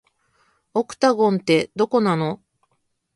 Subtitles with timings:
[0.73, 2.41] オクタゴンって、どこなの